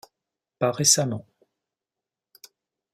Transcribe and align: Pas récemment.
Pas 0.57 0.71
récemment. 0.71 1.27